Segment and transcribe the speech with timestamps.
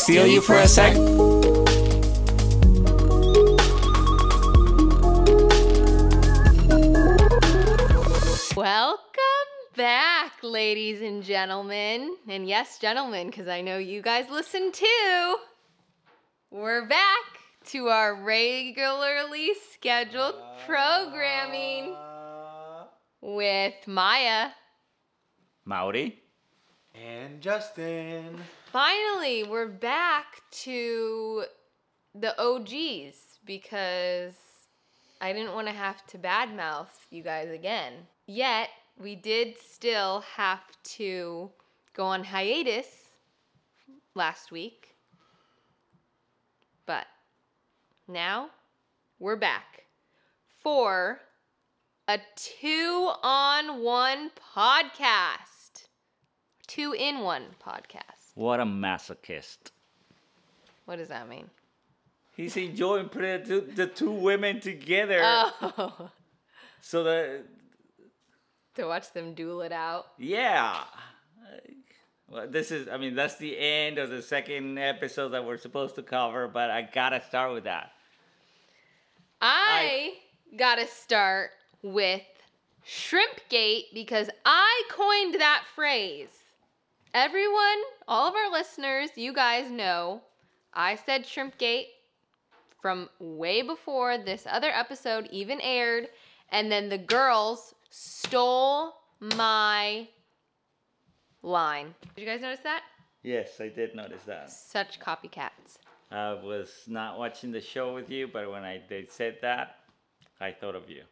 [0.00, 0.96] steal you for a sec?
[8.56, 9.00] Welcome
[9.76, 12.16] back, ladies and gentlemen.
[12.26, 15.36] And yes, gentlemen, because I know you guys listen too.
[16.50, 17.24] We're back
[17.66, 20.34] to our regularly scheduled
[20.66, 21.94] programming
[23.20, 24.48] with Maya.
[25.66, 26.22] Maori?
[26.94, 28.40] And Justin.
[28.72, 31.42] Finally, we're back to
[32.14, 34.36] the OGs because
[35.20, 37.94] I didn't want to have to badmouth you guys again.
[38.28, 41.50] Yet, we did still have to
[41.94, 43.08] go on hiatus
[44.14, 44.94] last week.
[46.86, 47.06] But
[48.06, 48.50] now
[49.18, 49.86] we're back
[50.62, 51.22] for
[52.06, 55.86] a two on one podcast.
[56.68, 58.19] Two in one podcast.
[58.34, 59.58] What a masochist.
[60.84, 61.48] What does that mean?
[62.36, 65.20] He's enjoying putting the two, the two women together.
[65.22, 66.10] Oh,
[66.80, 67.42] So that,
[68.76, 70.06] to watch them duel it out.
[70.18, 70.84] yeah.
[72.28, 75.96] Well, this is, I mean, that's the end of the second episode that we're supposed
[75.96, 77.90] to cover, but I gotta start with that.
[79.40, 80.12] I
[80.56, 81.50] gotta start
[81.82, 82.22] with
[82.86, 86.28] Shrimpgate because I coined that phrase.
[87.12, 90.20] Everyone, all of our listeners, you guys know
[90.72, 91.86] I said Shrimpgate
[92.80, 96.06] from way before this other episode even aired,
[96.52, 100.06] and then the girls stole my
[101.42, 101.96] line.
[102.14, 102.82] Did you guys notice that?
[103.24, 104.48] Yes, I did notice that.
[104.48, 105.78] Such copycats.
[106.12, 109.78] I was not watching the show with you, but when I they said that,
[110.40, 111.02] I thought of you.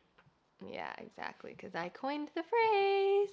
[0.64, 3.30] Yeah, exactly, because I coined the phrase.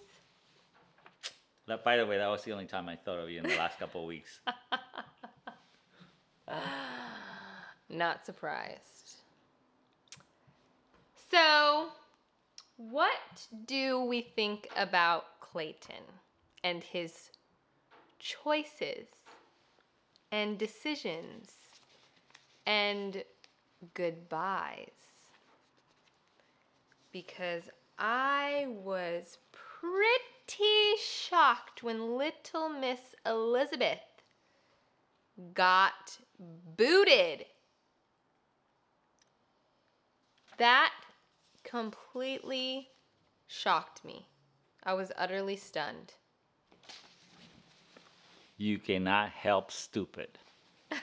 [1.68, 3.56] That, by the way, that was the only time I thought of you in the
[3.58, 4.40] last couple of weeks.
[7.90, 9.16] Not surprised.
[11.32, 11.88] So,
[12.78, 16.04] what do we think about Clayton
[16.64, 17.32] and his
[18.20, 19.08] choices
[20.32, 21.52] and decisions
[22.68, 23.24] and
[23.96, 24.90] goodbyes?
[27.12, 27.64] Because
[27.98, 29.40] I was
[29.82, 30.35] pretty
[31.00, 34.00] shocked when little Miss Elizabeth
[35.54, 36.20] got
[36.78, 37.46] booted.
[40.58, 40.94] That
[41.64, 42.90] completely
[43.48, 44.28] shocked me.
[44.84, 46.14] I was utterly stunned.
[48.58, 50.38] You cannot help stupid.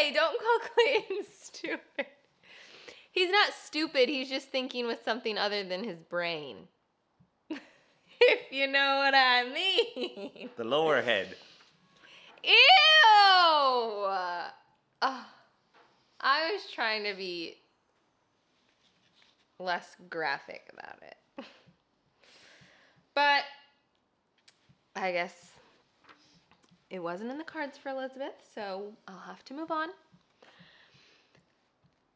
[0.00, 2.06] Hey, don't call Clayton stupid.
[3.12, 6.68] He's not stupid, he's just thinking with something other than his brain.
[7.50, 10.50] if you know what I mean.
[10.56, 11.34] The lower head.
[12.44, 12.52] Ew!
[15.02, 15.26] Oh,
[16.20, 17.56] I was trying to be
[19.58, 21.16] less graphic about it.
[23.14, 23.42] but
[24.94, 25.52] I guess
[26.90, 29.88] it wasn't in the cards for Elizabeth, so I'll have to move on.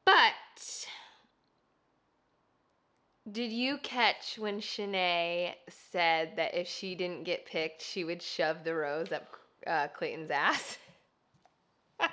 [0.05, 0.34] But
[3.31, 8.65] did you catch when Shanae said that if she didn't get picked, she would shove
[8.65, 9.27] the rose up
[9.67, 10.79] uh, Clayton's ass?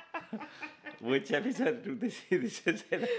[1.02, 3.10] Which episode did this, this is it?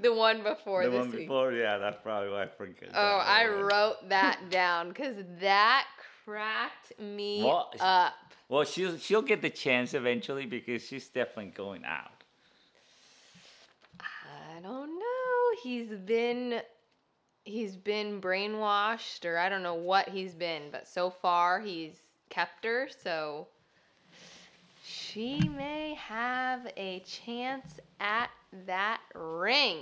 [0.00, 1.20] The one before the this one week.
[1.22, 1.52] before?
[1.52, 2.90] Yeah, that's probably why I forgot.
[2.94, 5.86] Oh, that I wrote that down because that
[6.24, 8.14] cracked me Well, up.
[8.48, 12.12] Well, she'll she'll get the chance eventually because she's definitely going out.
[14.00, 15.53] I don't know.
[15.64, 16.60] He's been
[17.44, 21.94] he's been brainwashed or I don't know what he's been, but so far he's
[22.28, 23.48] kept her, so
[24.84, 28.28] she may have a chance at
[28.66, 29.78] that ring.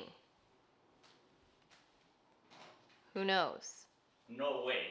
[3.15, 3.87] Who knows?
[4.29, 4.85] No way.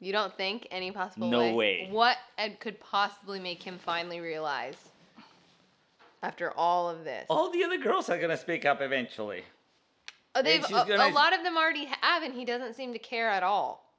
[0.00, 1.54] You don't think any possible No way?
[1.54, 1.88] way.
[1.90, 4.76] What Ed could possibly make him finally realize
[6.22, 7.24] after all of this?
[7.30, 9.44] All the other girls are gonna speak up eventually.
[10.34, 13.28] Oh, they've, a, a lot of them already have, and he doesn't seem to care
[13.28, 13.92] at all.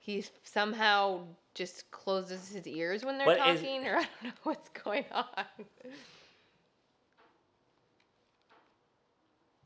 [0.00, 1.20] He somehow
[1.54, 5.04] just closes his ears when they're But is- talking, or I don't know what's going
[5.12, 5.26] on.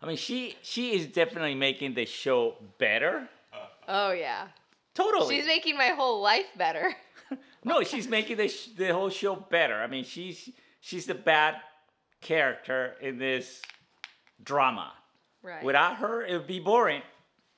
[0.03, 3.29] I mean, she she is definitely making the show better.
[3.87, 4.49] Oh yeah,
[4.95, 5.37] Totally.
[5.37, 6.95] she's making my whole life better.
[7.65, 9.77] no, she's making the sh- the whole show better.
[9.77, 10.51] I mean, she's
[10.81, 11.57] she's the bad
[12.21, 13.63] character in this
[14.45, 14.93] drama.
[15.43, 15.63] Right.
[15.63, 17.03] Without her, it would be boring.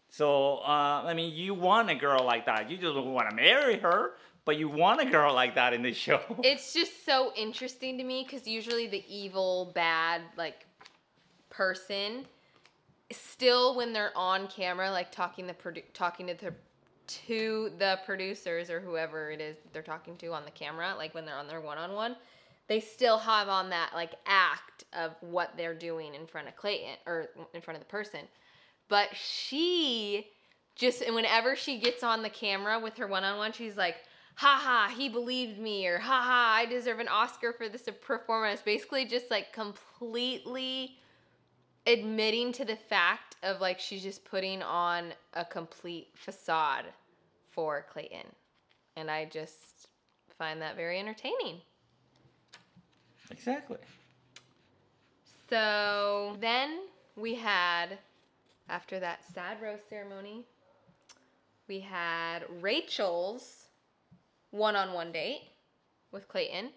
[0.08, 2.70] So uh, I mean, you want a girl like that.
[2.70, 4.12] You just want to marry her,
[4.44, 6.20] but you want a girl like that in the show.
[6.42, 10.66] It's just so interesting to me because usually the evil, bad, like
[11.50, 12.26] person,
[13.10, 16.54] still when they're on camera, like talking the produ- talking to the
[17.06, 21.14] to the producers or whoever it is that they're talking to on the camera, like
[21.14, 22.16] when they're on their one on one,
[22.68, 26.96] they still have on that like act of what they're doing in front of Clayton
[27.06, 28.20] or in front of the person.
[28.88, 30.28] But she
[30.76, 33.96] just and whenever she gets on the camera with her one on one, she's like,
[34.36, 38.62] haha, he believed me, or haha, I deserve an Oscar for this performance.
[38.62, 40.96] Basically, just like completely
[41.86, 46.86] admitting to the fact of like she's just putting on a complete facade
[47.50, 48.26] for Clayton.
[48.96, 49.88] And I just
[50.38, 51.60] find that very entertaining.
[53.30, 53.78] Exactly.
[55.48, 56.80] So then
[57.16, 57.98] we had,
[58.68, 60.44] after that sad rose ceremony,
[61.68, 63.68] we had Rachel's
[64.50, 65.42] one on one date
[66.12, 66.70] with Clayton.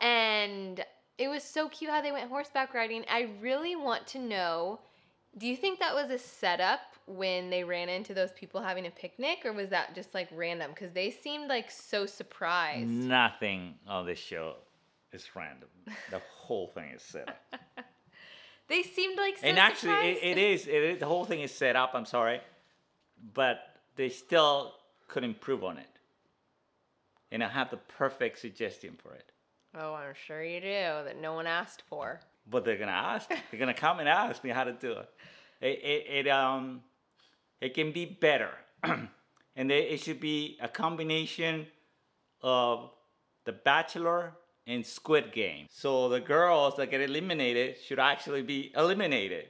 [0.00, 0.84] And
[1.18, 3.04] it was so cute how they went horseback riding.
[3.10, 4.80] I really want to know
[5.38, 8.90] do you think that was a setup when they ran into those people having a
[8.90, 10.70] picnic, or was that just like random?
[10.74, 12.90] Because they seemed like so surprised.
[12.90, 14.56] Nothing on this show
[15.12, 15.68] is random.
[16.10, 17.60] The whole thing is set up.
[18.70, 20.68] They seemed like so and actually, it, it is.
[20.68, 21.00] It is.
[21.00, 21.90] The whole thing is set up.
[21.92, 22.40] I'm sorry,
[23.34, 23.58] but
[23.96, 24.74] they still
[25.08, 25.88] could improve on it.
[27.32, 29.32] And I have the perfect suggestion for it.
[29.74, 30.66] Oh, I'm sure you do.
[30.68, 32.20] That no one asked for.
[32.48, 33.28] But they're gonna ask.
[33.28, 35.10] they're gonna come and ask me how to do it.
[35.60, 36.82] It, it, it um,
[37.60, 38.50] it can be better,
[38.84, 41.66] and they, it should be a combination
[42.40, 42.90] of
[43.46, 44.34] The Bachelor
[44.70, 45.66] and Squid Game.
[45.70, 49.46] So the girls that get eliminated should actually be eliminated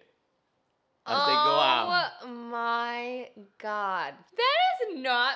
[1.07, 2.11] as they go out.
[2.23, 3.29] Oh my
[3.59, 4.15] god.
[4.37, 5.35] That is not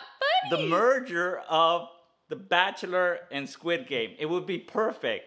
[0.50, 0.62] funny.
[0.62, 1.88] The merger of
[2.28, 4.14] The Bachelor and Squid Game.
[4.18, 5.26] It would be perfect.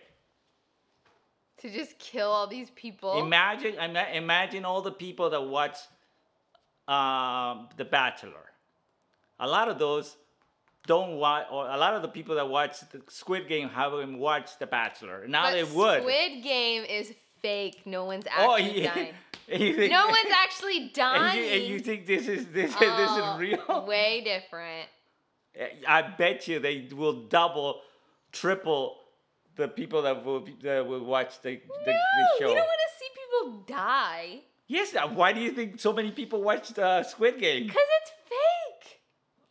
[1.61, 3.19] to just kill all these people.
[3.19, 3.75] Imagine,
[4.13, 5.77] imagine all the people that watch
[6.87, 8.45] um, The Bachelor.
[9.39, 10.15] A lot of those
[10.87, 14.57] don't watch, or a lot of the people that watch the Squid Game haven't watched
[14.59, 15.27] The Bachelor.
[15.27, 16.01] Now but they would.
[16.01, 17.81] Squid Game is fake.
[17.85, 18.95] No one's actually oh actually yeah.
[18.95, 19.13] dying.
[19.49, 21.37] You think- No one's actually and dying.
[21.43, 23.85] you, and you think this is this, Oh, this is real?
[23.87, 24.89] Way different.
[25.87, 27.81] I bet you they will double,
[28.31, 28.97] triple
[29.55, 32.49] the people that will that will watch the, the, no, the show.
[32.49, 34.41] you don't want to see people die.
[34.67, 34.93] Yes.
[34.95, 37.63] uh, Why do you think so many people watched uh, Squid Game?
[37.67, 38.11] Because it's.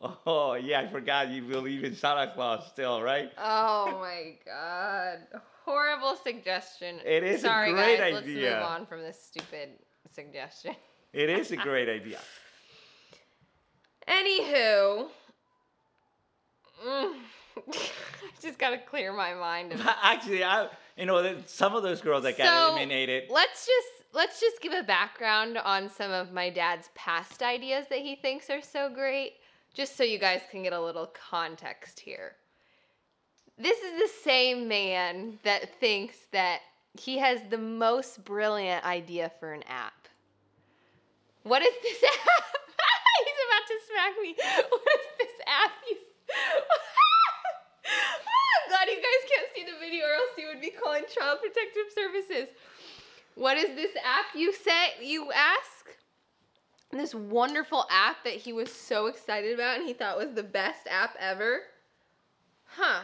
[0.00, 3.32] Oh yeah, I forgot you believe in Santa Claus still, right?
[3.38, 5.40] Oh my god.
[5.64, 7.00] Horrible suggestion.
[7.04, 8.14] It is a great guys.
[8.14, 9.70] Let's move on from this stupid
[10.12, 10.74] suggestion.
[11.12, 12.18] It is a great idea.
[14.08, 15.08] Anywho,
[16.86, 17.14] mm,
[17.68, 17.72] I
[18.40, 19.74] just gotta clear my mind.
[20.02, 23.24] Actually, I you know that some of those girls that got So, eliminated.
[23.30, 27.98] Let's just let's just give a background on some of my dad's past ideas that
[27.98, 29.32] he thinks are so great,
[29.76, 32.32] just so you guys can get a little context here.
[33.58, 36.60] This is the same man that thinks that
[36.98, 40.08] he has the most brilliant idea for an app.
[41.42, 42.44] What is this app?
[43.24, 44.34] He's about to smack me.
[44.70, 45.72] What is this app?
[45.90, 45.96] You...
[47.86, 51.38] I'm glad you guys can't see the video, or else you would be calling Child
[51.40, 52.48] Protective Services.
[53.34, 55.96] What is this app you say you ask?
[56.96, 60.80] This wonderful app that he was so excited about and he thought was the best
[60.90, 61.60] app ever.
[62.64, 63.02] Huh.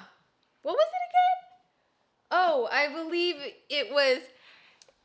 [0.62, 1.48] What was it again?
[2.30, 3.36] Oh, I believe
[3.68, 4.18] it was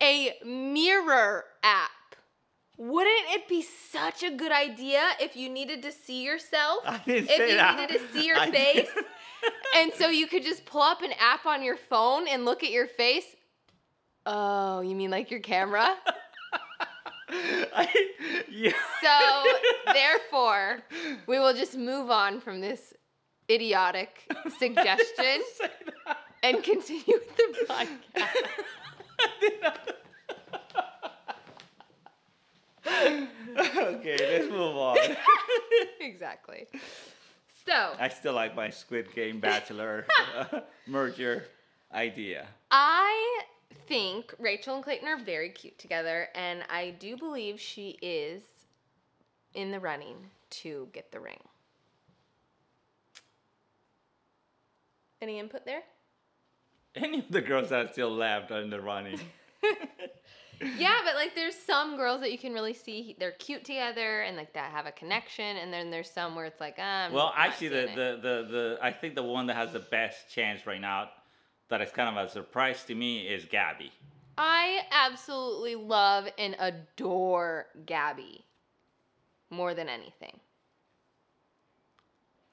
[0.02, 1.90] a mirror app.
[2.78, 6.80] Wouldn't it be such a good idea if you needed to see yourself?
[6.86, 7.80] I didn't if you that.
[7.80, 8.88] needed to see your I face?
[8.94, 9.06] didn't.
[9.76, 12.72] and so you could just pull up an app on your phone and look at
[12.72, 13.26] your face.
[14.26, 15.96] Oh, you mean like your camera?
[17.76, 17.88] I,
[18.50, 18.72] yeah.
[19.04, 20.80] So, therefore,
[21.28, 22.94] we will just move on from this
[23.50, 25.42] idiotic suggestion
[26.44, 28.28] and continue with the podcast.
[29.20, 29.94] I did not-
[32.88, 34.98] okay, let's move on.
[36.00, 36.68] exactly.
[37.66, 40.06] So, I still like my Squid Game Bachelor
[40.38, 41.46] uh, merger
[41.94, 42.48] idea.
[42.72, 43.42] I
[43.88, 48.42] think Rachel and Clayton are very cute together, and I do believe she is
[49.54, 50.16] in the running
[50.50, 51.40] to get the ring.
[55.22, 55.82] Any input there?
[56.96, 59.20] Any of the girls that are still left are in the running.
[60.78, 64.38] yeah, but like there's some girls that you can really see they're cute together and
[64.38, 67.34] like that have a connection, and then there's some where it's like, ah, I'm Well,
[67.36, 70.82] actually, the, the, the, the I think the one that has the best chance right
[70.82, 71.10] now,
[71.70, 73.92] that is kind of a surprise to me, is Gabby.
[74.38, 78.46] I absolutely love and adore Gabby
[79.50, 80.40] more than anything.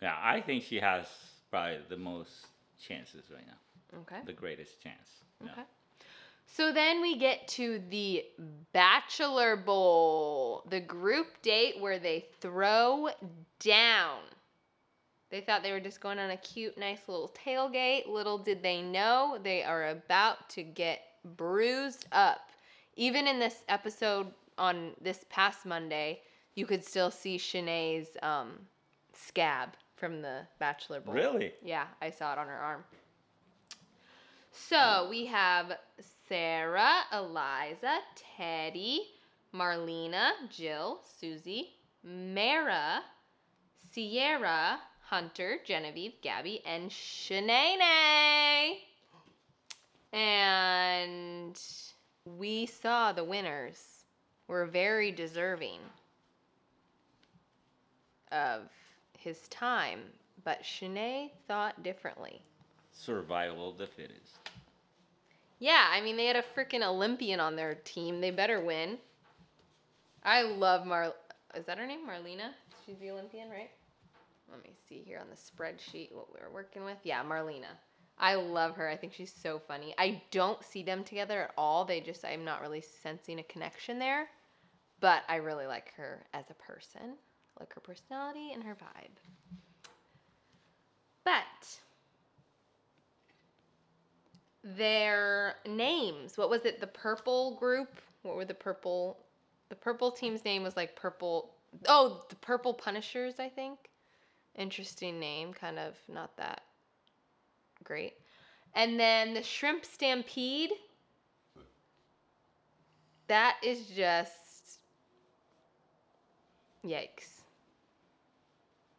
[0.01, 1.07] Yeah, I think she has
[1.51, 2.47] probably the most
[2.79, 4.23] chances right now, Okay.
[4.27, 5.09] the greatest chance.
[5.43, 5.63] Okay.
[6.47, 8.25] So then we get to the
[8.73, 13.09] Bachelor Bowl, the group date where they throw
[13.61, 14.21] down.
[15.35, 18.07] They thought they were just going on a cute, nice little tailgate.
[18.07, 21.01] Little did they know they are about to get
[21.37, 22.51] bruised up.
[22.95, 26.21] Even in this episode on this past Monday,
[26.55, 28.53] you could still see Shanae's um,
[29.13, 31.13] scab from the Bachelor Bowl.
[31.13, 31.53] Really?
[31.65, 32.85] Yeah, I saw it on her arm.
[34.53, 35.79] So we have
[36.29, 37.99] Sarah, Eliza,
[38.39, 38.99] Teddi,
[39.53, 41.71] Marlena, Jill, Susie,
[42.05, 43.01] Mara,
[43.91, 44.79] Sierra,
[45.15, 48.79] Hunter, Genevieve, Gabby, and Shanae.
[50.13, 51.57] And
[52.37, 54.07] we saw the winners
[54.49, 55.79] were very deserving
[58.33, 58.63] of
[59.17, 60.01] his time,
[60.43, 62.43] but Shanae thought differently.
[62.91, 64.41] Survival of the fittest.
[65.61, 68.21] Yeah, I mean they had a freaking Olympian on their team.
[68.21, 68.99] They better win.
[70.25, 71.15] I love Mar.
[71.55, 72.51] Is that her name, Marlena?
[72.85, 73.71] She's the Olympian, right?
[74.55, 76.99] Let me see here on the spreadsheet what we were working with.
[77.03, 77.75] Yeah, Marlena.
[78.19, 78.89] I love her.
[78.89, 79.95] I think she's so funny.
[79.99, 81.85] I don't see them together at all.
[81.85, 84.29] They just I'm not really sensing a connection there.
[85.01, 87.01] But I really like her as a person.
[87.03, 89.89] I like her personality and her vibe.
[91.25, 91.81] But
[94.63, 96.39] their names.
[96.39, 96.81] What was it?
[96.81, 98.01] The purple group?
[98.23, 99.19] What were the purple?
[99.69, 101.55] The purple team's name was like purple.
[101.89, 103.79] Oh, the purple punishers, I think.
[104.57, 106.63] Interesting name, kind of not that
[107.83, 108.15] great.
[108.75, 110.71] And then the shrimp stampede.
[113.29, 114.81] That is just
[116.85, 117.43] yikes.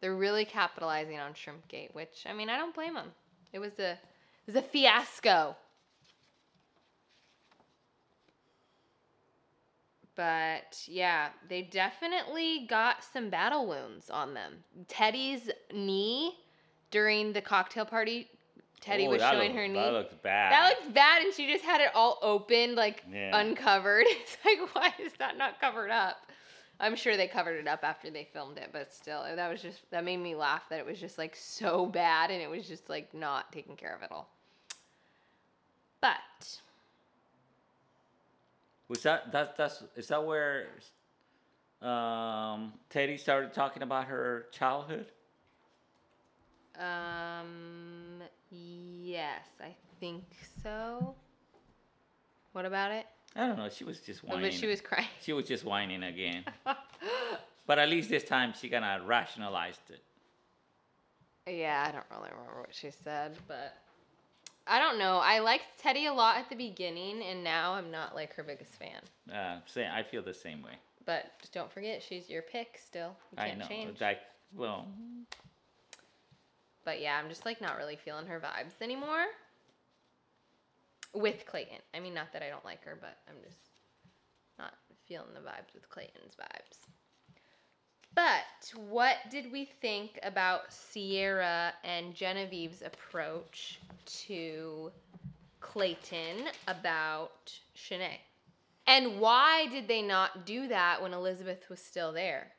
[0.02, 3.12] They're really capitalizing on Shrimpgate, which I mean, I don't blame them.
[3.54, 3.98] It was a it
[4.48, 5.56] was a fiasco.
[10.16, 14.64] But yeah, they definitely got some battle wounds on them.
[14.88, 16.38] Teddi's knee
[16.92, 18.30] during the cocktail party,
[18.82, 19.74] Teddi Oh, was showing looked- her knee.
[19.74, 20.52] That looks bad.
[20.54, 23.38] That looks bad, and she just had it all open, like Yeah.
[23.38, 24.06] uncovered.
[24.10, 26.18] It's like, why is that not covered up?
[26.80, 29.90] I'm sure they covered it up after they filmed it, but still, that was just
[29.92, 32.90] that made me laugh that it was just like so bad, and it was just
[32.90, 34.30] like not taken care of at all.
[36.02, 36.60] But
[38.88, 40.68] Was that that that's is that where
[41.82, 45.08] um, Teddi started talking about her childhood?
[46.80, 50.24] um, yes, I think
[50.62, 51.16] so.
[52.52, 53.06] What about it?
[53.36, 53.70] I don't know.
[53.70, 55.08] She was just Oh, but she was crying.
[55.22, 56.46] She was just whining again.
[57.68, 60.02] but at least this time she kind of rationalized it.
[61.48, 63.78] Yeah, I don't really remember what she said, but
[64.68, 65.18] I don't know.
[65.18, 68.74] I liked Teddi a lot at the beginning, and now I'm not like her biggest
[68.74, 69.02] fan.
[69.32, 70.72] Uh, say I feel the same way.
[71.06, 73.16] But just don't forget, she's your pick still.
[73.32, 73.68] You I can't know.
[73.68, 74.02] change.
[74.02, 74.20] Like,
[74.56, 74.88] well,
[76.84, 79.26] But yeah, I'm just like not really feeling her vibes anymore.
[81.14, 81.78] With Clayton.
[81.94, 83.70] I mean, not that I don't like her, but I'm just
[84.58, 84.74] not
[85.08, 86.88] feeling the vibes with Clayton's vibes.
[88.16, 94.92] But what did we think about Sierra and Genevieve's approach to
[95.60, 98.20] Clayton about Shanae?
[98.88, 102.52] And why did they not do that when Elizabeth was still there?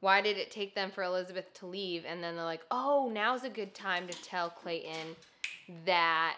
[0.00, 2.04] Why did it take them for Elizabeth to leave?
[2.06, 5.16] And then they're like, oh, now's a good time to tell Clayton
[5.86, 6.36] that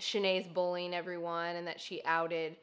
[0.00, 2.56] Shanae's bullying everyone and that she outed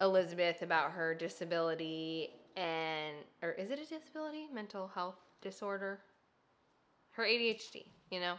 [0.00, 4.46] Elizabeth about her disability and, or is it a disability?
[4.52, 6.00] Mental health disorder?
[7.12, 8.34] Her ADHD, you know?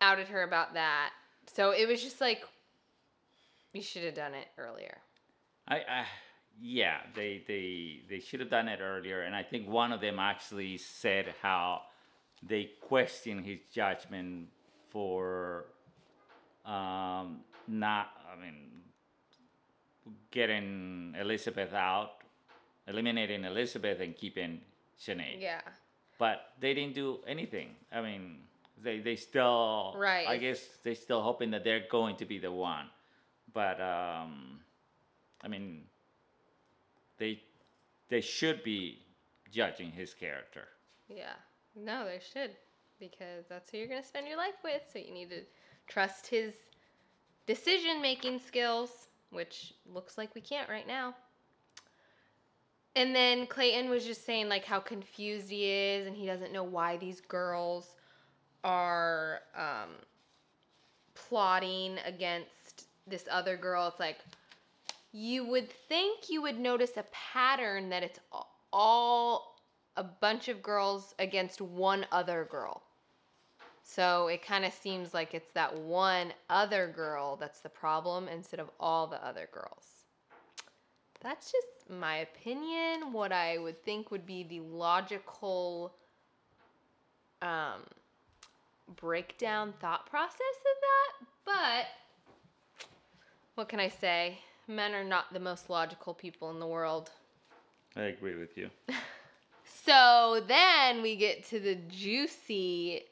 [0.00, 1.10] Outed her about that.
[1.52, 2.42] So it was just like,
[3.72, 4.98] you should have done it earlier.
[5.66, 6.04] I, I
[6.60, 10.18] yeah, they they they should have done it earlier, and I think one of them
[10.18, 11.82] actually said how
[12.42, 14.48] they questioned his judgment
[14.90, 15.64] for
[16.64, 18.73] um, not, I mean,
[20.30, 22.22] getting Elizabeth out,
[22.86, 24.60] eliminating Elizabeth and keeping
[25.00, 25.40] Shanae.
[25.40, 25.60] Yeah.
[26.18, 27.70] But they didn't do anything.
[27.92, 28.38] I mean,
[28.82, 30.26] they they still Right.
[30.28, 32.86] I guess they still hoping that they're going to be the one.
[33.52, 34.60] but um,
[35.42, 35.82] I mean,
[37.18, 37.42] they
[38.08, 38.98] they should be
[39.50, 40.68] judging his character.
[41.08, 41.34] Yeah.
[41.76, 42.52] No, they should.
[43.00, 44.82] Because that's who you're going to spend your life with.
[44.92, 45.42] So you need to
[45.88, 46.52] trust his
[47.46, 51.14] decision making skills, which looks like we can't right now.
[52.96, 56.62] And then Clayton was just saying, like, how confused he is and he doesn't know
[56.62, 57.96] why these girls
[58.62, 59.90] are um,
[61.14, 63.88] plotting against this other girl.
[63.88, 64.18] It's like,
[65.12, 68.20] you would think you would notice a pattern that it's
[68.72, 69.60] all
[69.96, 72.83] a bunch of girls against one other girl.
[73.86, 78.58] So it kind of seems like it's that one other girl that's the problem instead
[78.58, 79.84] of all the other girls.
[81.20, 83.12] That's just my opinion.
[83.12, 85.94] What I would think would be the logical
[87.42, 87.82] um,
[88.96, 91.26] breakdown thought process of that.
[91.44, 91.86] But
[93.54, 94.38] what can I say?
[94.66, 97.10] Men are not the most logical people in the world.
[97.96, 98.70] I agree with you.
[99.66, 103.02] So then we get to the juicy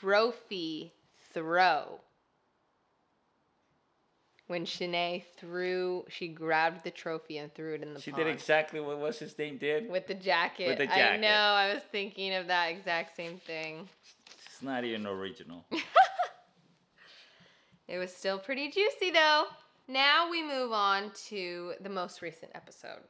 [0.00, 0.92] trophy
[1.34, 2.00] throw.
[4.48, 8.32] When Shanae threw, she grabbed the trophy and threw it in the She pond did
[8.32, 9.88] exactly what what's his name did.
[9.88, 10.68] with the jacket.
[10.68, 11.14] With the jacket.
[11.14, 11.28] I know.
[11.28, 13.88] I was thinking of that exact same thing.
[14.46, 15.64] It's not even original.
[17.88, 19.44] It was still pretty juicy though.
[19.86, 23.00] Now we move on to the most recent episode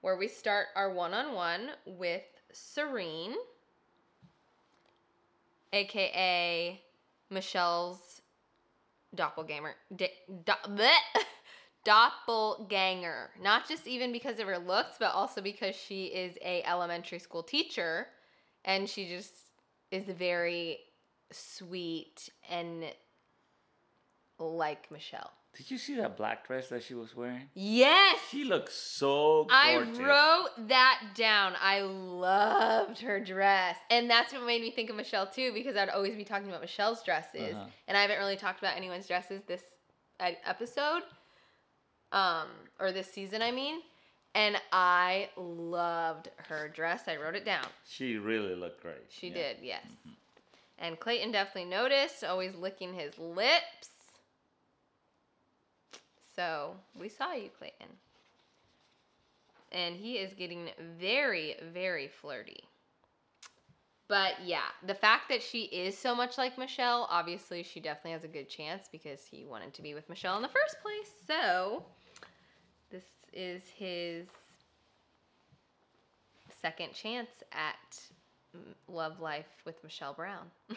[0.00, 2.22] where we start our one on one with
[2.52, 3.34] Serene,
[5.76, 6.80] aka
[7.30, 8.22] Michelle's
[9.14, 9.74] doppelganger.
[9.94, 10.12] Da-
[10.44, 10.84] do-
[11.84, 13.30] doppelganger.
[13.42, 17.42] Not just even because of her looks, but also because she is a elementary school
[17.42, 18.08] teacher
[18.64, 19.32] and she just
[19.90, 20.78] is very
[21.30, 22.84] sweet and
[24.38, 25.32] like Michelle.
[25.56, 27.48] Did you see that black dress that she was wearing?
[27.54, 28.18] Yes.
[28.30, 29.98] She looks so gorgeous.
[29.98, 31.54] I wrote that down.
[31.60, 33.76] I loved her dress.
[33.90, 36.60] And that's what made me think of Michelle too, because I'd always be talking about
[36.60, 37.54] Michelle's dresses.
[37.54, 37.64] Uh-huh.
[37.88, 39.62] And I haven't really talked about anyone's dresses this
[40.20, 41.02] uh, episode.
[42.12, 42.46] Um,
[42.78, 43.80] or this season, I mean.
[44.34, 47.04] And I loved her dress.
[47.08, 47.64] I wrote it down.
[47.88, 49.06] She really looked great.
[49.08, 49.34] She Yeah.
[49.34, 49.86] did, yes.
[50.78, 53.88] And Clayton definitely noticed, always licking his lips.
[56.36, 57.88] So we saw you, Clayton.
[59.72, 60.68] And he is getting
[60.98, 62.64] very, very flirty.
[64.08, 68.22] But yeah, the fact that she is so much like Michelle, obviously she definitely has
[68.22, 71.10] a good chance because he wanted to be with Michelle in the first place.
[71.26, 71.84] So
[72.90, 74.28] this is his
[76.62, 78.00] second chance at
[78.86, 80.46] love life with Michelle Brown.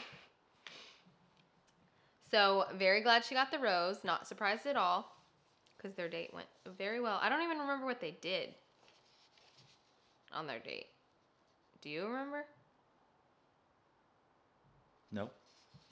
[2.32, 3.98] so, very glad she got the rose.
[4.04, 5.19] Not surprised at all
[5.80, 7.20] because their date went very well.
[7.22, 8.50] I don't even remember what they did
[10.34, 10.88] on their date.
[11.82, 12.46] Do you remember?
[15.12, 15.34] Nope.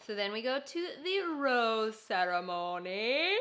[0.05, 3.35] So then we go to the rose ceremony.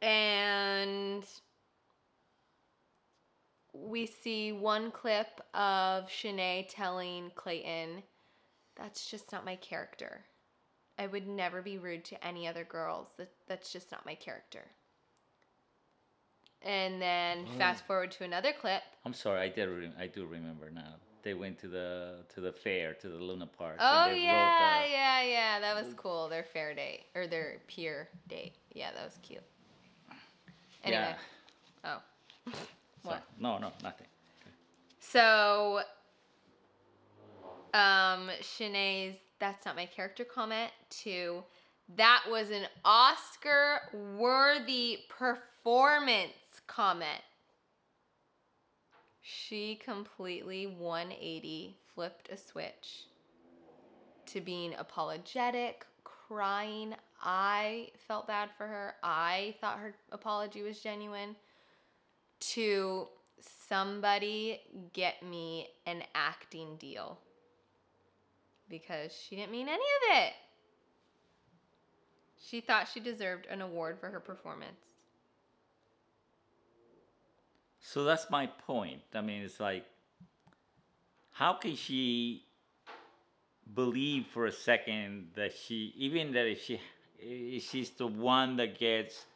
[0.00, 1.24] And
[3.72, 8.02] we see one clip of Shanae telling Clayton,
[8.76, 10.24] That's just not my character.
[10.98, 13.08] I would never be rude to any other girls.
[13.18, 14.64] That, that's just not my character.
[16.62, 17.58] And then Oh.
[17.58, 18.82] fast forward to another clip.
[19.04, 19.40] I'm sorry.
[19.40, 19.68] I did.
[19.68, 20.94] Re- I do remember now.
[21.22, 23.76] They went to the to the fair to the Luna Park.
[23.80, 25.60] Oh yeah, the- yeah, yeah.
[25.60, 26.28] That was cool.
[26.28, 28.54] Their fair date or their pier date.
[28.72, 29.42] Yeah, that was cute.
[30.84, 31.14] Anyway.
[31.84, 31.98] Yeah.
[32.46, 32.52] Oh.
[33.04, 33.18] Sorry.
[33.38, 34.06] No, no, nothing.
[35.00, 35.80] So
[37.74, 40.70] um Shanae's that's not my character comment
[41.02, 41.44] to
[41.94, 46.32] that was an Oscar worthy performance
[46.66, 47.22] comment.
[49.22, 53.06] She completely 180 flipped a switch
[54.26, 56.94] to being apologetic, crying.
[57.22, 58.94] I felt bad for her.
[59.02, 61.36] I thought her apology was genuine.
[62.40, 63.08] To
[63.68, 64.60] somebody
[64.92, 67.18] get me an acting deal
[68.68, 70.32] because she didn't mean any of it.
[72.38, 74.78] She thought she deserved an award for her performance.
[77.80, 79.02] So that's my point.
[79.14, 79.84] I mean, it's like,
[81.32, 82.44] how can she
[83.74, 86.80] believe for a second that she, even that if she,
[87.18, 89.26] if she's the one that gets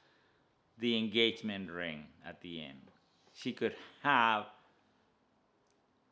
[0.78, 2.90] the engagement ring at the end,
[3.34, 4.46] she could have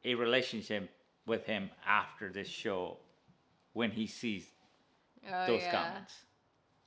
[0.05, 0.91] a relationship
[1.27, 2.99] with him after the show
[3.79, 4.45] when he sees
[5.33, 5.71] Oh, those yeah.
[5.71, 6.15] comments.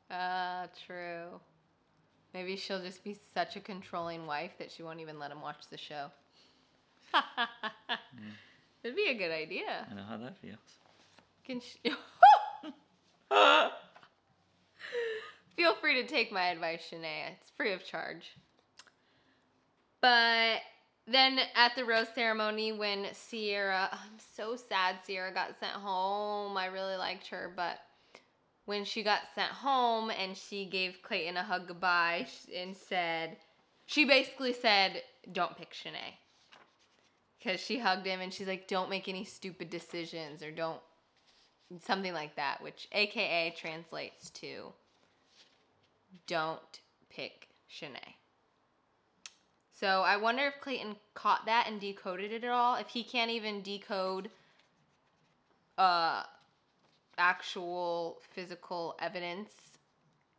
[0.10, 1.40] Ah, true.
[2.34, 5.70] Maybe she'll just be such a controlling wife that she won't even let him watch
[5.70, 6.08] the show.
[8.84, 9.88] It'd be a good idea.
[9.90, 10.58] I know how that feels.
[11.46, 11.80] Can she...
[15.56, 17.32] Feel free to take my advice, Shanae.
[17.40, 18.36] It's free of charge.
[20.02, 20.60] But
[21.14, 26.58] then at the rose ceremony, when Sierra, I'm so sad Sierra got sent home.
[26.58, 27.80] I really liked her, but
[28.66, 33.38] when she got sent home and she gave Clayton a hug goodbye and said,
[33.86, 36.16] she basically said, don't pick Shanae.
[37.38, 40.80] Because she hugged him and she's like, don't make any stupid decisions or don't
[41.80, 44.74] something like that, which AKA translates to
[46.28, 48.16] don't pick Shanae.
[49.82, 52.76] So I wonder if Clayton caught that and decoded it at all.
[52.76, 54.30] If he can't even decode
[55.78, 56.22] uh
[57.18, 59.52] actual physical evidence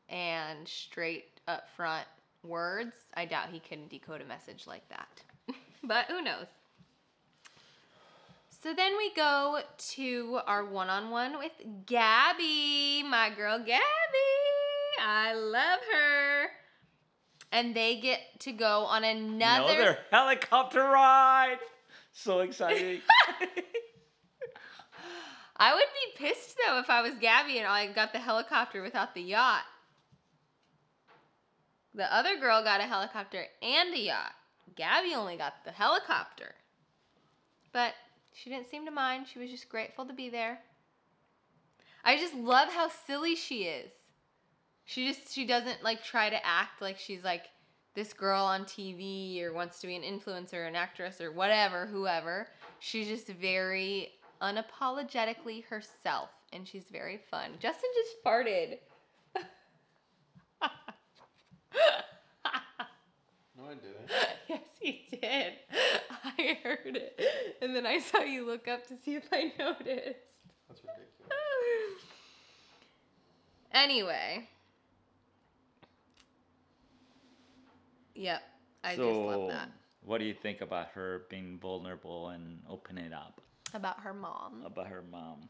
[0.09, 2.07] and straight up front
[2.44, 5.22] words, I doubt he can decode a message like that.
[5.83, 6.46] but who knows?
[8.62, 9.59] So then we go
[9.96, 11.52] to our one on one with
[11.87, 13.81] Gabby, my girl Gabby.
[15.00, 16.62] I love her.
[17.53, 19.73] And they get to go on another.
[19.75, 21.59] Another helicopter ride.
[22.12, 23.01] So exciting.
[25.57, 29.15] I would be pissed though if I was Gabby and I got the helicopter without
[29.15, 29.62] the yacht.
[31.95, 34.33] The other girl got a helicopter and a yacht.
[34.75, 36.55] Gabby only got the helicopter.
[37.73, 37.95] But
[38.33, 39.27] she didn't seem to mind.
[39.33, 40.61] She was just grateful to be there.
[42.05, 43.93] I just love how silly she is.
[44.92, 47.46] She just she doesn't like try to act like she's like
[47.94, 51.87] this girl on TV or wants to be an influencer, or an actress or whatever,
[51.87, 52.48] whoever.
[52.78, 54.11] She's just very
[54.42, 57.52] unapologetically herself and she's very fun.
[57.59, 58.78] Justin just farted.
[63.57, 64.11] No, I didn't.
[64.48, 65.52] yes, he did.
[66.24, 67.20] I heard it.
[67.62, 70.18] And then I saw you look up to see if I noticed.
[70.68, 71.33] That's ridiculous.
[73.72, 74.48] Anyway.
[78.14, 78.42] Yep.
[78.85, 79.70] I just love that.
[80.05, 83.40] What do you think about her being vulnerable and opening up
[83.75, 84.62] About her mom.
[84.66, 85.48] about her mom?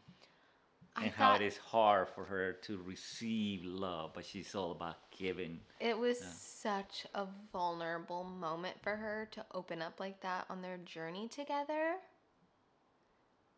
[0.94, 4.96] I and how it is hard for her to receive love, but she's all about
[5.10, 5.60] giving.
[5.80, 10.76] it was such a vulnerable moment for her to open up like that on their
[10.76, 11.94] journey together.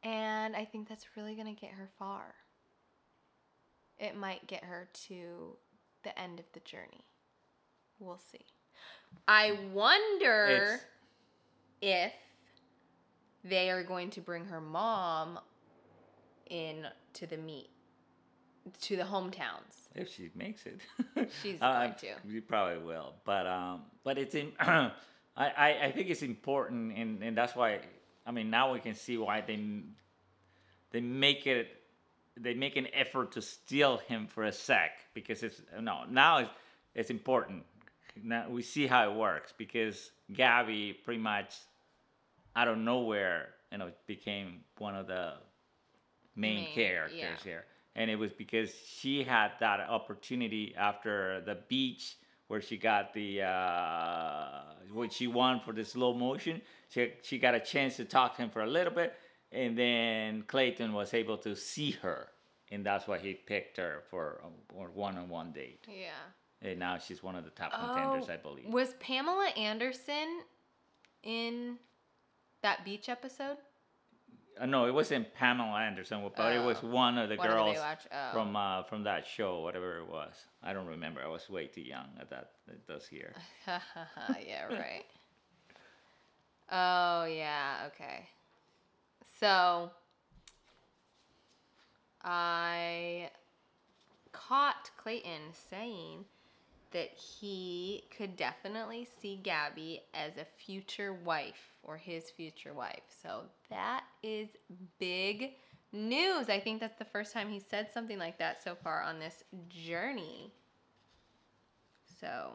[0.04, 2.34] And I think that's really going to get her far.
[3.98, 5.56] It might get her to
[6.04, 7.04] the end of the journey.
[7.98, 8.44] We'll see.
[9.28, 10.80] I wonder It's-
[11.82, 12.12] if
[13.44, 15.38] they are going to bring her mom
[16.50, 17.70] in to the meet
[18.82, 19.88] to the hometowns.
[19.94, 20.80] If she makes it,
[21.42, 22.14] She's Uh, going to.
[22.26, 24.52] You probably will, but um, but it's in.
[24.58, 24.90] I,
[25.36, 27.80] I I think it's important, and and that's why.
[28.26, 29.82] I mean, now we can see why they
[30.90, 31.68] they make it.
[32.36, 36.50] They make an effort to steal him for a sec because it's no now it's
[36.94, 37.64] it's important.
[38.22, 41.54] Now we see how it works because Gabby pretty much
[42.56, 45.34] out of nowhere, you know, became one of the
[46.36, 47.36] main, Main, characters yeah.
[47.42, 47.64] here.
[47.96, 52.16] And it was because she had that opportunity after the beach
[52.48, 56.60] where she got the uh, what she won for the slow motion.
[56.88, 59.14] She she got a chance to talk to him for a little bit,
[59.52, 62.28] and then Clayton was able to see her,
[62.70, 65.86] and that's why he picked her for a one-on-one date.
[65.88, 66.10] Yeah.
[66.64, 68.64] And now she's one of the top contenders, I believe.
[68.68, 70.40] Oh, Was Pamela Anderson
[71.22, 71.76] in
[72.62, 73.58] that beach episode?
[74.58, 76.86] Uh, no, it wasn't Pamela Anderson, but it was Oh.
[76.88, 78.32] one of the One girls oh.
[78.32, 80.32] from uh, from that show, whatever it was.
[80.62, 81.20] I don't remember.
[81.22, 82.52] I was way too young at that.
[82.68, 83.34] It does here.
[83.66, 85.04] yeah, right.
[86.70, 88.26] Oh, yeah, okay.
[89.40, 89.90] So,
[92.22, 93.30] I
[94.32, 96.24] caught Clayton saying
[96.94, 103.02] that he could definitely see Gabby as a future wife or his future wife.
[103.22, 104.48] So, that is
[104.98, 105.50] big
[105.92, 106.48] news.
[106.48, 109.44] I think that's the first time he said something like that so far on this
[109.68, 110.52] journey.
[112.20, 112.52] So,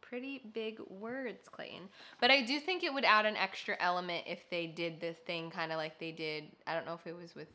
[0.00, 1.88] pretty big words, Clayton.
[2.20, 5.50] But I do think it would add an extra element if they did this thing
[5.50, 6.44] kind of like they did.
[6.66, 7.48] I don't know if it was with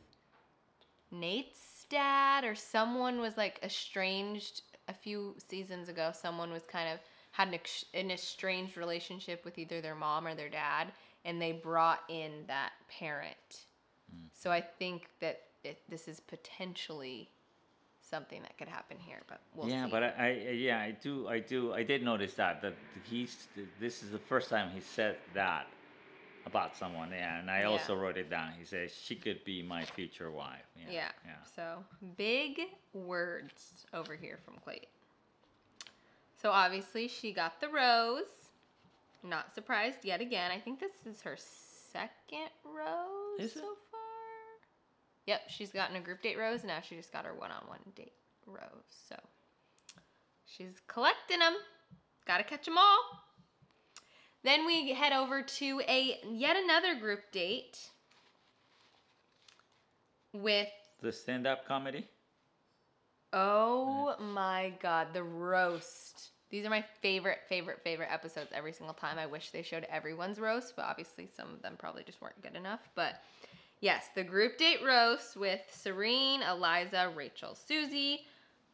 [1.10, 6.12] Nate's dad or someone was like estranged a few seasons ago.
[6.12, 6.98] Someone was kind of
[7.32, 10.88] had an, ex- an estranged relationship with either their mom or their dad,
[11.24, 13.66] and they brought in that parent.
[14.14, 14.28] Mm.
[14.32, 17.30] So I think that it, this is potentially
[18.10, 19.90] something that could happen here, but we'll yeah, see.
[19.90, 22.74] but I, I yeah I do I do I did notice that that
[23.08, 23.46] he's
[23.78, 25.66] this is the first time he said that
[26.50, 27.10] about someone.
[27.12, 27.66] Yeah, and I Yeah.
[27.68, 28.52] also wrote it down.
[28.58, 30.66] He says she could be my future wife.
[30.76, 30.90] Yeah.
[30.90, 31.12] yeah.
[31.24, 31.42] Yeah.
[31.56, 31.84] So
[32.16, 32.60] big
[32.92, 34.88] words over here from Clayton.
[36.42, 38.50] So obviously she got the rose.
[39.22, 40.50] Not surprised yet again.
[40.50, 43.60] I think this is her second rose Is it?
[43.60, 44.00] so far.
[45.26, 48.14] Yep, she's gotten a group date rose, and now she just got her one-on-one date
[48.46, 48.88] rose.
[49.08, 49.16] So
[50.46, 51.54] she's collecting them.
[52.26, 53.19] Got to catch them all.
[54.42, 57.78] Then we head over to a yet another group date
[60.32, 60.68] with
[61.02, 62.06] The stand-up comedy.
[63.32, 66.30] Oh my god, the roast.
[66.50, 69.18] These are my favorite, favorite, favorite episodes every single time.
[69.18, 72.56] I wish they showed everyone's roast, but obviously some of them probably just weren't good
[72.56, 72.80] enough.
[72.96, 73.22] But
[73.80, 78.22] yes, the group date roast with Serene, Eliza, Rachel, Susie,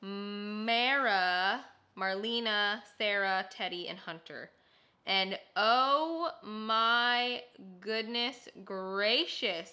[0.00, 1.64] Mara,
[1.98, 4.50] Marlena, Sarah, Teddi, and Hunter.
[5.06, 7.42] And oh my
[7.80, 9.72] goodness gracious.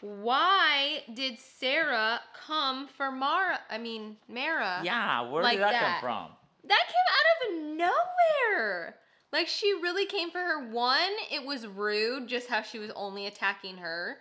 [0.00, 3.60] Why did Sarah come for Mara?
[3.70, 4.80] I mean, Mara.
[4.82, 6.00] Yeah, where like did that, that.
[6.00, 6.36] come from?
[6.68, 8.96] That came out of nowhere.
[9.32, 10.68] Like she really came for her.
[10.68, 14.18] One, it was rude just how she was only attacking her.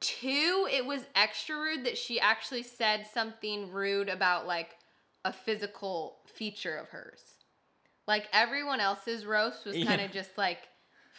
[0.00, 4.76] Two, it was extra rude that she actually said something rude about like
[5.24, 7.33] a physical feature of hers.
[8.06, 10.58] Like everyone else's roast was kind of just like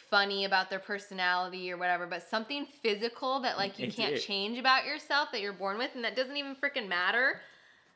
[0.09, 4.85] funny about their personality or whatever, but something physical that like you can't change about
[4.85, 7.41] yourself that you're born with and that doesn't even freaking matter.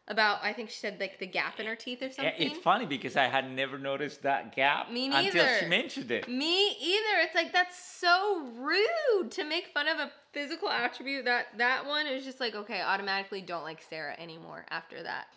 [0.08, 2.34] About I think she said like the gap in her teeth or Yeah, something.
[2.50, 5.40] It's funny because I had never noticed that gap Me neither.
[5.40, 6.28] until she mentioned it.
[6.28, 7.20] Me either.
[7.22, 11.26] It's like that's so rude to make fun of a physical attribute.
[11.26, 15.28] That that one is just like okay, automatically don't like Sarah anymore after that.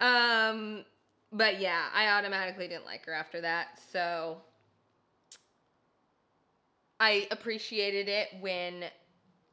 [0.00, 0.86] Um,
[1.32, 3.78] but yeah, I automatically didn't like her after that.
[3.92, 4.38] So
[7.00, 8.84] I appreciated it when.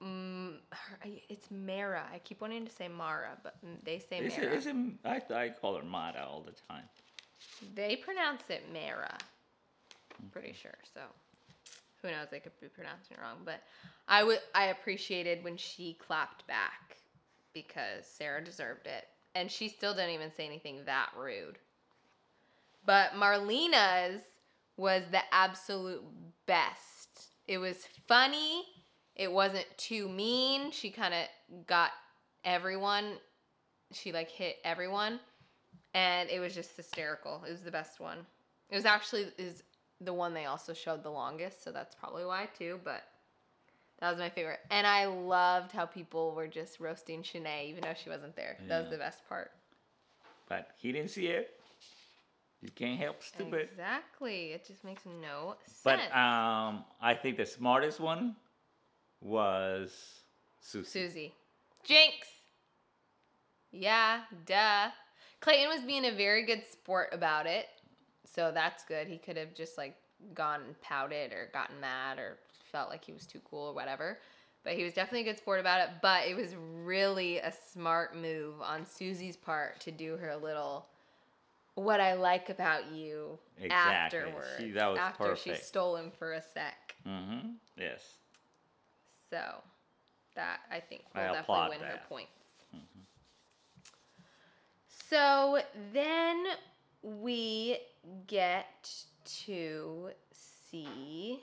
[0.04, 0.98] Mm, her,
[1.30, 2.04] it's Mara.
[2.14, 4.54] I keep wanting to say Mara, but mm, they say Is Mara.
[4.54, 6.84] is it, I, I call her Mara all the time.
[7.74, 9.18] They pronounce it Mara.
[10.22, 10.76] I'm pretty sure.
[10.94, 11.00] So
[12.02, 12.28] who knows?
[12.34, 13.62] I could be pronouncing it wrong, but
[14.08, 14.40] I would.
[14.54, 16.98] I appreciated when she clapped back
[17.54, 21.58] because Sarah deserved it, and she still didn't even say anything that rude.
[22.86, 24.22] But Marlena's
[24.78, 26.04] was the absolute
[26.46, 27.30] best.
[27.48, 28.66] It was funny.
[29.16, 30.72] It wasn't too mean.
[30.72, 31.92] She kind of got
[32.44, 33.14] everyone.
[33.94, 35.20] She like hit everyone
[35.96, 37.42] and it was just hysterical.
[37.48, 38.20] It was the best one.
[38.70, 39.64] It was actually is
[40.02, 42.80] the one they also showed the longest, so that's probably why too.
[42.84, 43.02] But
[44.00, 47.94] that was my favorite, and I loved how people were just roasting Shanae, even though
[47.96, 48.58] she wasn't there.
[48.68, 49.52] That was the best part.
[50.50, 51.55] But he didn't see it.
[52.66, 53.70] You can't help stupid.
[53.72, 54.46] Exactly.
[54.54, 55.82] It just makes no sense.
[55.84, 58.36] But um, I think the smartest one
[59.22, 59.92] was
[60.62, 60.90] Susie.
[60.90, 61.34] Susie.
[61.84, 62.28] Jinx.
[63.72, 64.90] Yeah, duh.
[65.42, 67.68] Clayton was being a very good sport about it.
[68.34, 69.08] So that's good.
[69.08, 69.96] He could have just like
[70.34, 72.40] gone and pouted or gotten mad or
[72.72, 74.18] felt like he was too cool or whatever.
[74.64, 75.90] But he was definitely a good sport about it.
[76.02, 80.88] But it was really a smart move on Susie's part to do her little
[81.76, 84.20] what I like about you Exactly.
[84.20, 84.48] afterwards.
[84.58, 86.96] She- that was after she stole him for a sec.
[87.08, 87.50] Mm-hmm.
[87.78, 88.02] Yes.
[89.30, 89.42] So
[90.36, 92.10] that I think will I definitely win her that.
[92.10, 92.32] points.
[95.10, 95.60] So
[95.94, 96.44] then
[97.04, 97.78] we
[98.28, 98.90] get
[99.46, 101.40] to see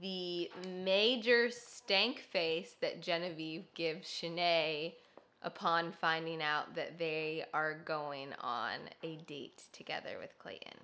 [0.00, 0.50] the
[0.84, 4.94] major stank face that Genevieve gives Shanae
[5.42, 10.78] upon finding out that they are going on a date together with Clayton.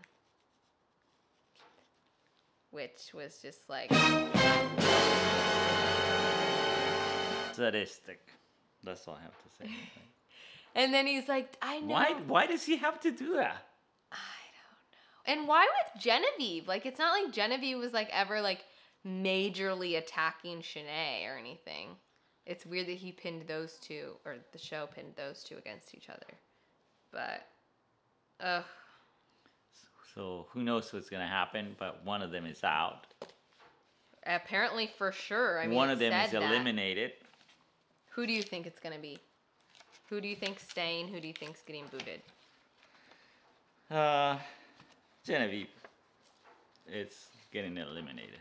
[2.71, 3.91] Which was just like
[7.53, 8.21] Sadistic.
[8.83, 9.71] That's all I have to say.
[10.77, 11.95] And then he's like, I know.
[11.95, 12.15] why?
[12.27, 13.65] Why does he have to do that?
[14.11, 14.17] I
[14.57, 15.41] don't know.
[15.41, 16.67] And why with Genevieve?
[16.67, 18.65] Like, it's not like Genevieve was like ever like
[19.07, 21.91] majorly attacking Shanae or anything.
[22.47, 26.11] It's weird that he pinned those two, or the show pinned those two against each
[26.11, 26.27] other.
[27.11, 27.47] But,
[28.41, 28.65] ugh.
[30.15, 31.75] So who knows what's gonna happen?
[31.79, 33.07] But one of them is out.
[34.27, 35.59] Apparently, for sure.
[35.59, 36.43] I mean, one of them is that.
[36.43, 37.13] eliminated.
[38.11, 39.19] Who do you think it's gonna be?
[40.09, 41.09] Who do you think's staying?
[41.09, 42.21] Who do you think's getting booted?
[43.91, 44.39] Uh,
[45.25, 45.69] Genevieve.
[46.87, 48.41] It's getting eliminated.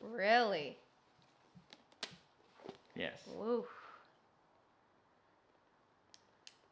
[0.00, 0.76] Really?
[2.98, 3.20] Yes.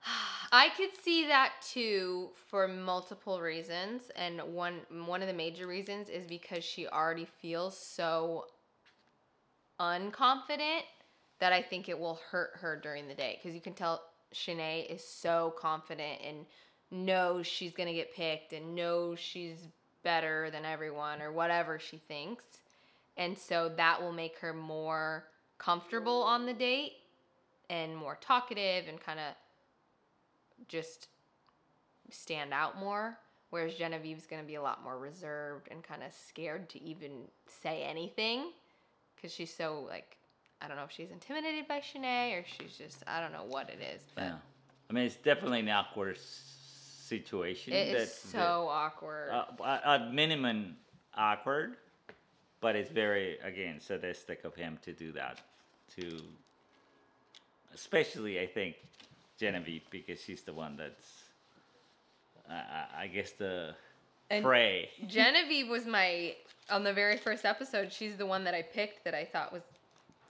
[0.53, 6.09] I could see that too for multiple reasons, and one one of the major reasons
[6.09, 8.47] is because she already feels so
[9.79, 10.83] unconfident
[11.39, 14.03] that I think it will hurt her during the day because you can tell
[14.35, 16.47] Shanae is so confident and
[16.91, 19.69] knows she's gonna get picked and knows she's
[20.03, 22.45] better than everyone or whatever she thinks,
[23.17, 25.25] and so that will make her more
[25.59, 26.93] comfortable on the date
[27.71, 29.35] and more talkative and kind of
[30.69, 31.09] just
[32.11, 33.19] stand out more.
[33.51, 37.23] Whereas Genevieve's going to be a lot more reserved and kind of scared to even
[37.47, 38.51] say anything
[39.15, 40.17] because she's so, like,
[40.61, 43.71] I don't know if she's intimidated by Shanae or she's just, I don't know what
[43.71, 44.03] it is.
[44.15, 44.37] But Yeah.
[44.91, 47.73] I mean, it's definitely an awkward situation.
[47.73, 49.31] it is that- so awkward.
[49.31, 50.77] uh, at minimum
[51.15, 51.77] awkward,
[52.61, 55.41] but it's very again sadistic of him to do that.
[55.97, 56.21] To
[57.75, 58.77] especially, I think
[59.39, 61.09] Genevieve because she's the one that's,
[62.49, 63.75] I I, I guess the
[64.31, 64.91] And- prey.
[65.07, 66.35] Genevieve was my
[66.71, 67.93] on the very first episode.
[67.93, 69.63] She's the one that I picked that I thought was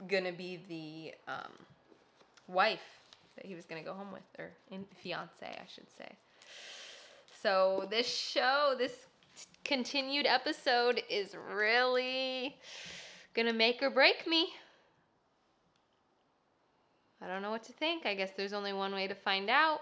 [0.09, 1.53] gonna be the um,
[2.49, 2.83] wife
[3.37, 6.11] that he was gonna go home with, or in, fiance, I should say.
[7.43, 8.93] So this show, this
[9.65, 12.57] continued episode, is really
[13.35, 14.49] gonna make or break me.
[17.21, 18.07] I don't know what to think.
[18.07, 19.81] I guess there's only one way to find out,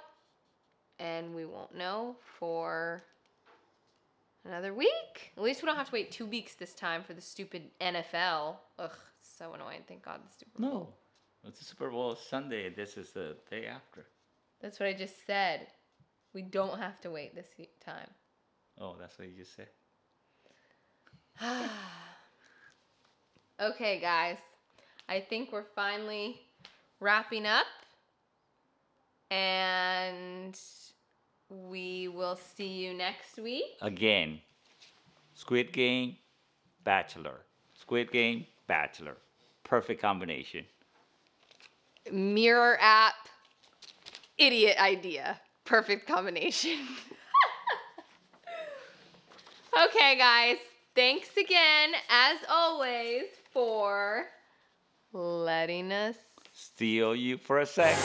[0.99, 3.05] and we won't know for
[4.47, 5.33] Another week?
[5.37, 8.57] At least we don't have to wait two weeks this time for the stupid NFL.
[8.79, 9.81] Ugh, so annoying.
[9.89, 10.71] Thank God the Super Bowl.
[11.43, 12.69] No, it's the Super Bowl Sunday.
[12.69, 14.05] This is the day after.
[14.61, 15.69] That's what I just said.
[16.35, 17.49] We don't have to wait this
[17.83, 18.09] time.
[18.81, 19.69] Oh, that's what you just said.
[23.61, 24.39] Okay, guys.
[25.09, 26.41] I think we're finally
[26.99, 27.67] wrapping up.
[29.31, 30.59] And
[31.49, 33.65] we will see you next week.
[33.81, 34.41] Again,
[35.35, 36.17] Squid Game,
[36.83, 37.43] Bachelor.
[37.75, 39.17] Squid Game, Bachelor.
[39.63, 40.65] Perfect combination.
[42.13, 43.15] Mirror app,
[44.37, 45.41] idiot idea.
[45.65, 46.79] Perfect combination.
[49.87, 50.59] okay, guys.
[50.95, 54.27] Thanks again, as always, for
[55.13, 56.17] letting us
[56.57, 57.99] Steal you for a sec.